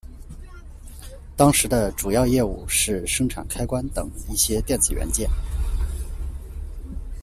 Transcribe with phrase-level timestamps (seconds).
[1.37, 5.29] 当时的主要业务是生产开关等一些电子元件。